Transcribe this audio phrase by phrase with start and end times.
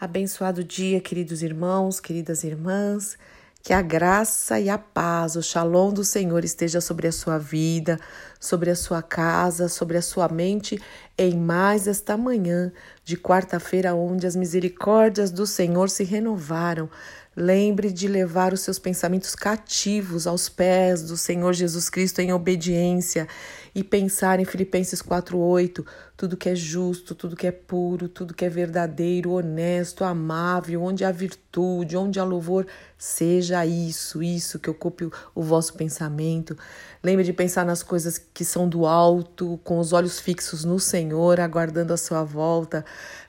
[0.00, 3.18] Abençoado dia, queridos irmãos, queridas irmãs.
[3.62, 8.00] Que a graça e a paz, o shalom do Senhor esteja sobre a sua vida,
[8.40, 10.80] sobre a sua casa, sobre a sua mente,
[11.18, 12.72] em mais esta manhã
[13.04, 16.88] de quarta-feira, onde as misericórdias do Senhor se renovaram.
[17.40, 23.26] Lembre de levar os seus pensamentos cativos aos pés do Senhor Jesus Cristo em obediência
[23.74, 25.82] e pensar em Filipenses 4:8,
[26.18, 31.02] tudo que é justo, tudo que é puro, tudo que é verdadeiro, honesto, amável, onde
[31.02, 32.66] há virtude, onde há louvor,
[32.98, 36.54] seja isso, isso que ocupe o vosso pensamento.
[37.02, 41.40] Lembre de pensar nas coisas que são do alto, com os olhos fixos no Senhor,
[41.40, 42.84] aguardando a sua volta.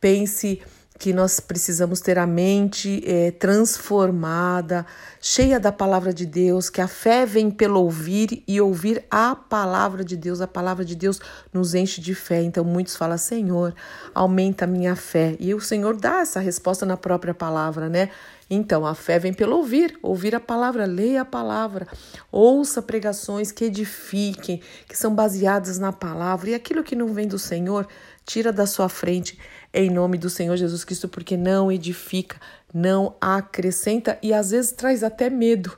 [0.00, 0.60] Pense
[1.02, 4.86] que nós precisamos ter a mente é, transformada,
[5.20, 10.04] cheia da palavra de Deus, que a fé vem pelo ouvir e ouvir a palavra
[10.04, 10.40] de Deus.
[10.40, 11.18] A palavra de Deus
[11.52, 12.40] nos enche de fé.
[12.40, 13.74] Então muitos falam: Senhor,
[14.14, 15.34] aumenta a minha fé.
[15.40, 18.08] E o Senhor dá essa resposta na própria palavra, né?
[18.54, 21.88] Então, a fé vem pelo ouvir, ouvir a palavra, leia a palavra,
[22.30, 27.38] ouça pregações que edifiquem, que são baseadas na palavra, e aquilo que não vem do
[27.38, 27.88] Senhor,
[28.24, 29.38] tira da sua frente
[29.72, 32.40] em nome do Senhor Jesus Cristo, porque não edifica,
[32.72, 35.76] não acrescenta e às vezes traz até medo,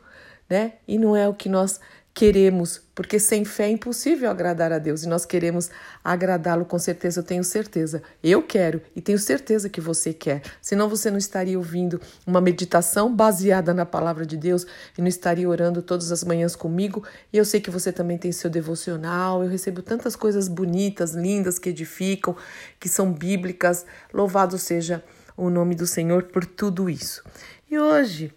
[0.48, 0.74] né?
[0.86, 1.80] E não é o que nós
[2.14, 5.68] queremos, porque sem fé é impossível agradar a Deus e nós queremos
[6.02, 8.00] agradá-lo com certeza, eu tenho certeza.
[8.22, 10.40] Eu quero e tenho certeza que você quer.
[10.62, 14.64] Senão você não estaria ouvindo uma meditação baseada na palavra de Deus
[14.96, 17.02] e não estaria orando todas as manhãs comigo.
[17.32, 19.42] E eu sei que você também tem seu devocional.
[19.42, 22.36] Eu recebo tantas coisas bonitas, lindas que edificam,
[22.78, 23.84] que são bíblicas.
[24.12, 25.02] Louvado seja
[25.36, 27.24] o nome do Senhor por tudo isso.
[27.68, 28.32] E hoje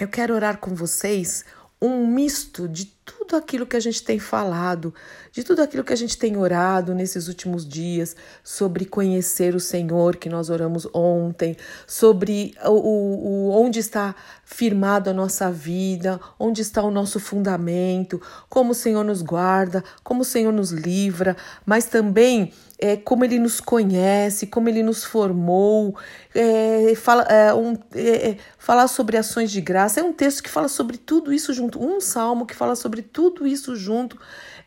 [0.00, 1.44] eu quero orar com vocês
[1.84, 4.94] um misto de tudo aquilo que a gente tem falado,
[5.32, 10.16] de tudo aquilo que a gente tem orado nesses últimos dias, sobre conhecer o Senhor,
[10.16, 16.82] que nós oramos ontem, sobre o, o, onde está firmado a nossa vida, onde está
[16.82, 22.52] o nosso fundamento, como o Senhor nos guarda, como o Senhor nos livra, mas também
[22.78, 25.96] é, como ele nos conhece, como ele nos formou,
[26.34, 30.00] é, fala, é, um, é, é, falar sobre ações de graça.
[30.00, 33.23] É um texto que fala sobre tudo isso junto, um salmo que fala sobre tudo
[33.46, 34.18] isso junto.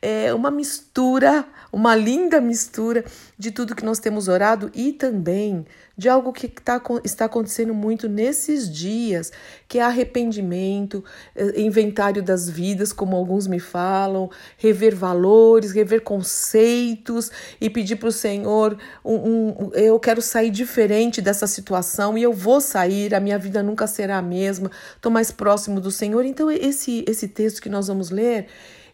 [0.09, 3.03] É uma mistura, uma linda mistura
[3.37, 5.65] de tudo que nós temos orado e também
[5.97, 9.33] de algo que tá, está acontecendo muito nesses dias,
[9.67, 11.03] que é arrependimento,
[11.35, 17.29] é, inventário das vidas, como alguns me falam, rever valores, rever conceitos
[17.59, 22.31] e pedir para o Senhor: um, um, eu quero sair diferente dessa situação e eu
[22.31, 26.23] vou sair, a minha vida nunca será a mesma, estou mais próximo do Senhor.
[26.23, 28.47] Então, esse, esse texto que nós vamos ler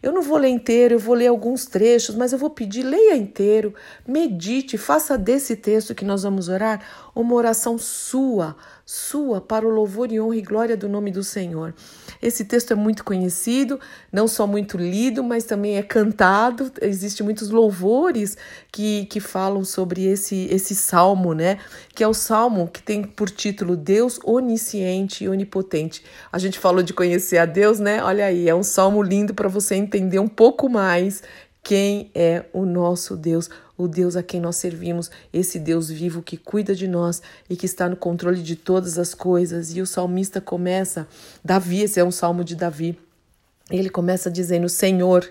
[0.04, 3.16] eu não vou ler inteiro, eu vou ler alguns trechos, mas eu vou pedir, leia
[3.16, 3.74] inteiro,
[4.06, 6.82] medite, faça desse texto que nós vamos orar
[7.14, 8.54] uma oração sua,
[8.86, 11.74] sua para o louvor e honra e glória do nome do Senhor.
[12.20, 13.80] Esse texto é muito conhecido,
[14.12, 16.70] não só muito lido, mas também é cantado.
[16.80, 18.36] Existem muitos louvores
[18.70, 21.58] que, que falam sobre esse, esse salmo, né?
[21.94, 26.04] Que é o salmo que tem por título Deus onisciente e onipotente.
[26.30, 28.02] A gente falou de conhecer a Deus, né?
[28.02, 31.22] Olha aí, é um salmo lindo para você entender um pouco mais
[31.64, 36.36] quem é o nosso Deus, o Deus a quem nós servimos, esse Deus vivo que
[36.36, 39.74] cuida de nós e que está no controle de todas as coisas.
[39.76, 41.08] E o salmista começa,
[41.44, 42.98] Davi, esse é um salmo de Davi,
[43.70, 45.28] ele começa dizendo: Senhor,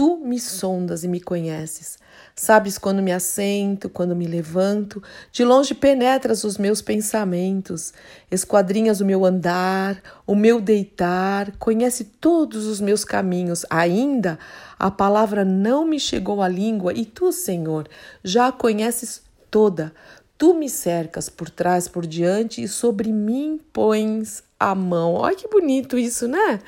[0.00, 1.98] tu me sondas e me conheces.
[2.34, 7.92] Sabes quando me assento, quando me levanto, de longe penetras os meus pensamentos,
[8.30, 13.66] esquadrinhas o meu andar, o meu deitar, conhece todos os meus caminhos.
[13.68, 14.38] Ainda
[14.78, 17.86] a palavra não me chegou à língua e tu, Senhor,
[18.24, 19.92] já a conheces toda.
[20.38, 25.12] Tu me cercas por trás, por diante e sobre mim pões a mão.
[25.12, 26.58] Olha que bonito isso, né?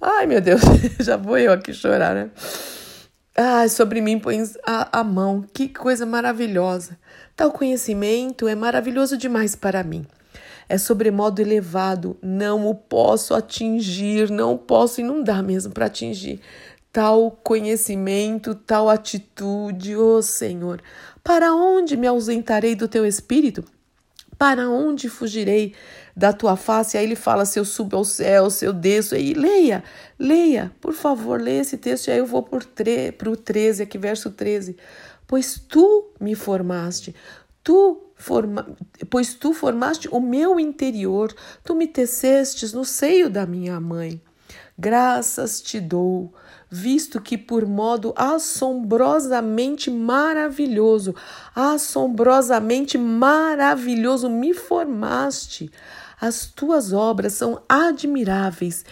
[0.00, 0.60] Ai, meu Deus,
[1.00, 2.30] já vou eu aqui chorar, né?
[3.36, 5.44] Ah, sobre mim pões a, a mão.
[5.52, 6.98] Que coisa maravilhosa.
[7.34, 10.06] Tal conhecimento é maravilhoso demais para mim.
[10.68, 16.40] É sobremodo elevado, não o posso atingir, não posso dá mesmo para atingir.
[16.92, 20.80] Tal conhecimento, tal atitude, ó oh Senhor,
[21.22, 23.64] para onde me ausentarei do teu espírito?
[24.38, 25.74] Para onde fugirei
[26.14, 26.98] da tua face?
[26.98, 29.14] Aí ele fala: se eu subo ao céu, se eu desço.
[29.14, 29.82] Aí leia,
[30.18, 32.08] leia, por favor, leia esse texto.
[32.08, 32.58] E aí eu vou para
[33.30, 34.76] o 13, aqui, verso 13.
[35.26, 37.14] Pois tu me formaste,
[37.62, 38.76] tu forma,
[39.10, 41.34] pois tu formaste o meu interior,
[41.64, 44.20] tu me tecestes no seio da minha mãe.
[44.78, 46.32] Graças te dou,
[46.70, 51.14] visto que por modo assombrosamente maravilhoso,
[51.54, 55.70] assombrosamente maravilhoso me formaste.
[56.20, 58.84] As tuas obras são admiráveis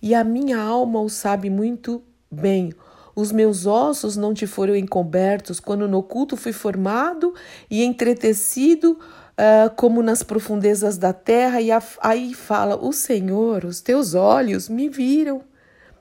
[0.00, 2.72] e a minha alma o sabe muito bem.
[3.14, 7.34] Os meus ossos não te foram encobertos quando no oculto fui formado
[7.68, 11.60] e entretecido uh, como nas profundezas da terra.
[11.60, 15.42] E a, aí fala: O Senhor, os teus olhos me viram,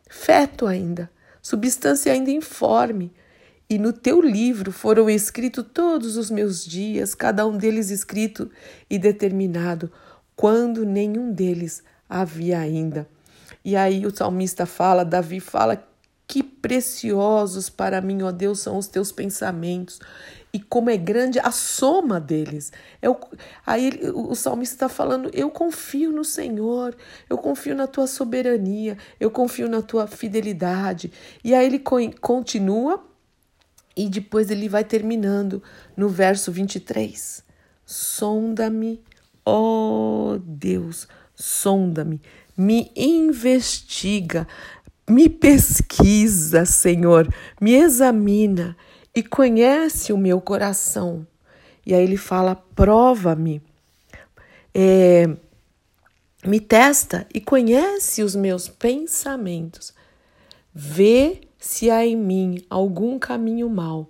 [0.07, 1.09] feto ainda,
[1.49, 3.11] substância ainda informe.
[3.67, 8.51] E no teu livro foram escritos todos os meus dias, cada um deles escrito
[8.87, 9.91] e determinado,
[10.35, 13.07] quando nenhum deles havia ainda.
[13.65, 15.83] E aí o salmista fala, Davi fala,
[16.27, 19.99] que preciosos para mim, ó Deus, são os teus pensamentos
[20.51, 22.71] e como é grande a soma deles.
[23.03, 23.15] O,
[23.65, 26.95] aí ele, o, o salmista está falando: eu confio no Senhor,
[27.29, 31.11] eu confio na tua soberania, eu confio na tua fidelidade.
[31.43, 31.79] E aí ele
[32.19, 33.03] continua
[33.95, 35.61] e depois ele vai terminando
[35.95, 37.43] no verso 23.
[37.85, 39.01] Sonda-me,
[39.45, 42.21] ó Deus, sonda-me,
[42.55, 44.47] me investiga,
[45.07, 47.27] me pesquisa, Senhor,
[47.59, 48.75] me examina
[49.15, 51.25] e conhece o meu coração.
[51.85, 53.61] E aí ele fala: prova-me,
[54.73, 55.27] é,
[56.45, 59.93] me testa e conhece os meus pensamentos.
[60.73, 64.09] Vê se há em mim algum caminho mau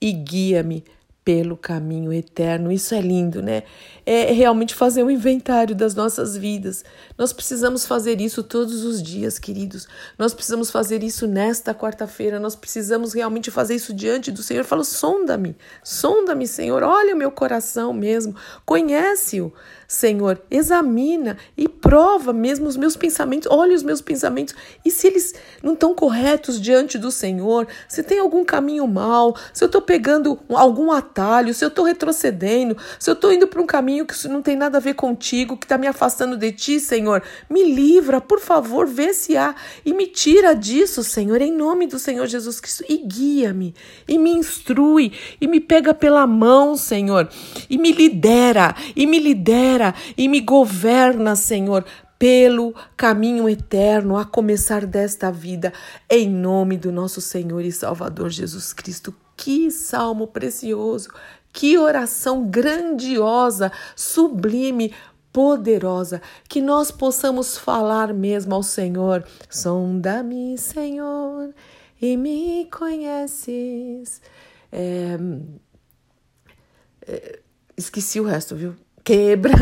[0.00, 0.84] e guia-me
[1.24, 2.72] pelo caminho eterno.
[2.72, 3.62] Isso é lindo, né?
[4.06, 6.84] É realmente fazer um inventário das nossas vidas.
[7.16, 9.86] Nós precisamos fazer isso todos os dias, queridos.
[10.18, 12.40] Nós precisamos fazer isso nesta quarta-feira.
[12.40, 14.64] Nós precisamos realmente fazer isso diante do Senhor.
[14.64, 16.82] Fala, sonda-me, sonda-me, Senhor.
[16.82, 18.34] Olha o meu coração mesmo.
[18.64, 19.52] Conhece-o.
[19.90, 24.54] Senhor, examina e prova mesmo os meus pensamentos, olha os meus pensamentos,
[24.84, 25.34] e se eles
[25.64, 30.38] não estão corretos diante do Senhor, se tem algum caminho mal, se eu estou pegando
[30.50, 34.40] algum atalho, se eu estou retrocedendo, se eu estou indo para um caminho que não
[34.40, 37.20] tem nada a ver contigo, que está me afastando de ti, Senhor,
[37.50, 39.56] me livra, por favor, vê se há.
[39.84, 43.74] E me tira disso, Senhor, em nome do Senhor Jesus Cristo, e guia-me,
[44.06, 47.28] e me instrui, e me pega pela mão, Senhor,
[47.68, 49.79] e me lidera, e me lidera
[50.16, 51.84] e me governa, Senhor,
[52.18, 55.72] pelo caminho eterno, a começar desta vida,
[56.08, 59.14] em nome do nosso Senhor e Salvador Jesus Cristo.
[59.36, 61.08] Que salmo precioso,
[61.50, 64.92] que oração grandiosa, sublime,
[65.32, 71.54] poderosa, que nós possamos falar mesmo ao Senhor: sonda-me, Senhor,
[72.00, 74.20] e me conheces.
[74.70, 75.16] É,
[77.06, 77.40] é,
[77.76, 78.76] esqueci o resto, viu?
[79.02, 79.52] Quebra,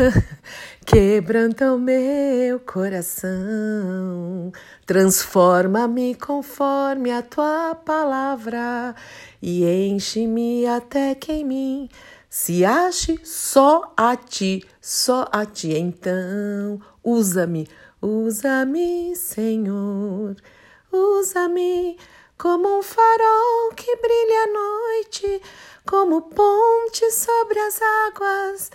[0.85, 4.51] quebranta o meu coração,
[4.85, 8.93] transforma-me conforme a tua palavra
[9.41, 11.89] e enche-me até que em mim
[12.29, 15.71] se ache só a ti, só a ti.
[15.73, 17.65] Então, usa-me,
[18.01, 20.35] usa-me, Senhor,
[20.91, 21.97] usa-me
[22.37, 25.41] como um farol que brilha à noite,
[25.85, 28.69] como ponte sobre as águas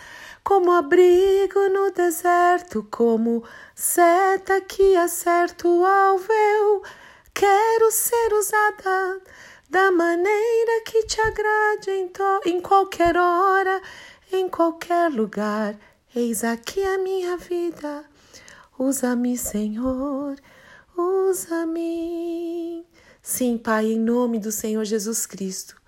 [0.44, 3.43] como abrigo no deserto, como
[3.75, 6.31] seta que acerta o alvo.
[6.31, 6.82] Eu
[7.32, 9.23] quero ser usada
[9.70, 12.12] da maneira que te agrade em,
[12.44, 13.81] em qualquer hora,
[14.31, 15.76] em qualquer lugar.
[16.14, 18.05] Eis aqui a minha vida.
[18.79, 20.36] Usa-me, Senhor,
[20.96, 22.86] usa-me.
[23.22, 25.83] Sim, Pai, em nome do Senhor Jesus Cristo.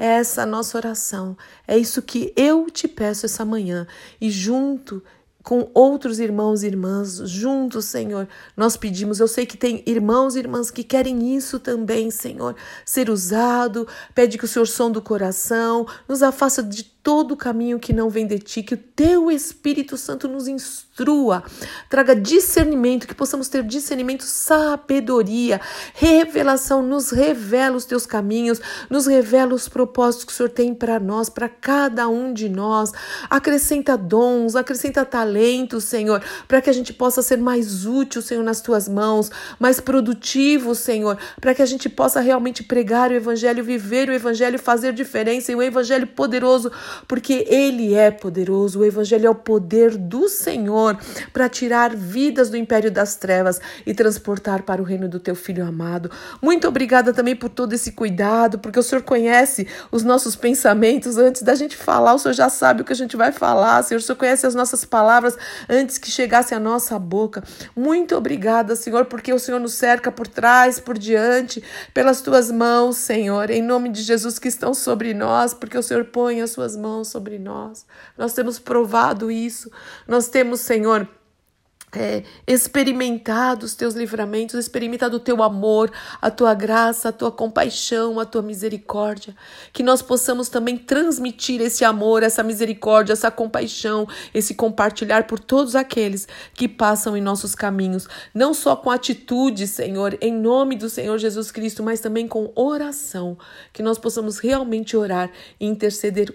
[0.00, 1.36] É essa a nossa oração.
[1.68, 3.86] É isso que eu te peço essa manhã.
[4.18, 5.02] E junto
[5.42, 8.26] com outros irmãos e irmãs, juntos, Senhor,
[8.56, 9.20] nós pedimos.
[9.20, 13.86] Eu sei que tem irmãos e irmãs que querem isso também, Senhor, ser usado.
[14.14, 18.26] Pede que o Senhor som do coração, nos afasta de todo caminho que não vem
[18.26, 21.42] de ti, que o teu Espírito Santo nos instrua,
[21.88, 25.60] traga discernimento, que possamos ter discernimento, sabedoria,
[25.94, 31.00] revelação, nos revela os teus caminhos, nos revela os propósitos que o Senhor tem para
[31.00, 32.92] nós, para cada um de nós.
[33.30, 38.60] Acrescenta dons, acrescenta talentos, Senhor, para que a gente possa ser mais útil, Senhor, nas
[38.60, 44.10] tuas mãos, mais produtivo, Senhor, para que a gente possa realmente pregar o evangelho, viver
[44.10, 46.70] o evangelho, fazer diferença e o evangelho poderoso
[47.06, 48.80] porque Ele é poderoso.
[48.80, 50.98] O Evangelho é o poder do Senhor
[51.32, 55.64] para tirar vidas do império das trevas e transportar para o reino do Teu Filho
[55.64, 56.10] amado.
[56.40, 61.42] Muito obrigada também por todo esse cuidado, porque o Senhor conhece os nossos pensamentos antes
[61.42, 62.14] da gente falar.
[62.14, 63.98] O Senhor já sabe o que a gente vai falar, Senhor.
[63.98, 65.36] O Senhor conhece as nossas palavras
[65.68, 67.42] antes que chegasse à nossa boca.
[67.74, 72.96] Muito obrigada, Senhor, porque o Senhor nos cerca por trás, por diante, pelas tuas mãos,
[72.96, 76.76] Senhor, em nome de Jesus que estão sobre nós, porque o Senhor põe as suas
[76.80, 77.86] mãos sobre nós.
[78.16, 79.70] Nós temos provado isso.
[80.08, 81.06] Nós temos, Senhor,
[81.94, 82.22] é,
[83.62, 88.42] os teus livramentos, experimentar do teu amor, a tua graça, a tua compaixão, a tua
[88.42, 89.34] misericórdia.
[89.72, 95.74] Que nós possamos também transmitir esse amor, essa misericórdia, essa compaixão, esse compartilhar por todos
[95.74, 101.18] aqueles que passam em nossos caminhos, não só com atitude, Senhor, em nome do Senhor
[101.18, 103.36] Jesus Cristo, mas também com oração.
[103.72, 106.34] Que nós possamos realmente orar e interceder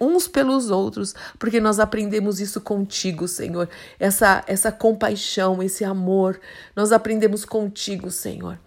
[0.00, 3.68] uns pelos outros, porque nós aprendemos isso contigo, Senhor.
[3.98, 6.40] Essa, essa compaixão compaixão, esse amor.
[6.74, 8.58] Nós aprendemos contigo, Senhor.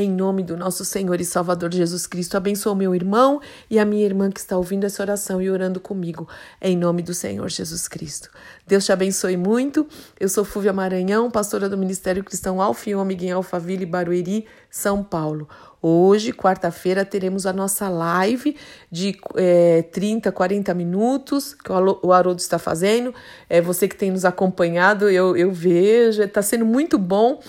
[0.00, 3.84] Em nome do nosso Senhor e Salvador Jesus Cristo, abençoa o meu irmão e a
[3.84, 6.28] minha irmã que está ouvindo essa oração e orando comigo,
[6.62, 8.30] em nome do Senhor Jesus Cristo.
[8.64, 9.88] Deus te abençoe muito.
[10.20, 15.48] Eu sou Fúvia Maranhão, pastora do Ministério Cristão Alfiômega em Alphaville, Barueri, São Paulo.
[15.82, 18.56] Hoje, quarta-feira, teremos a nossa live
[18.90, 23.12] de é, 30, 40 minutos que o Haroldo está fazendo.
[23.48, 27.40] É, você que tem nos acompanhado, eu, eu vejo, está sendo muito bom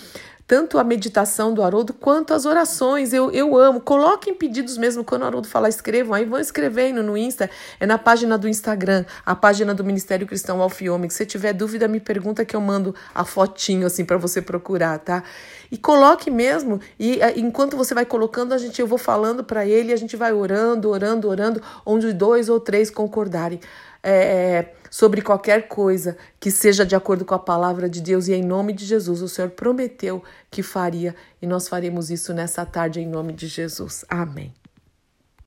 [0.50, 3.12] tanto a meditação do Haroldo quanto as orações.
[3.12, 3.80] Eu, eu amo.
[3.80, 6.12] Coloquem pedidos mesmo quando o Haroldo falar, escrevam.
[6.12, 10.60] Aí vão escrevendo no Insta, é na página do Instagram, a página do Ministério Cristão
[10.60, 11.08] Alfiome.
[11.08, 15.22] Se tiver dúvida, me pergunta que eu mando a fotinho assim para você procurar, tá?
[15.70, 19.92] E coloque mesmo, e enquanto você vai colocando, a gente eu vou falando para ele,
[19.92, 23.60] a gente vai orando, orando, orando, onde dois ou três concordarem.
[24.02, 28.42] É, sobre qualquer coisa que seja de acordo com a palavra de Deus e em
[28.42, 29.22] nome de Jesus.
[29.22, 34.04] O Senhor prometeu que faria e nós faremos isso nessa tarde em nome de Jesus.
[34.08, 34.59] Amém.